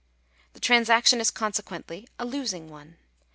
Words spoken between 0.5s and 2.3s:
The transaction is consequently a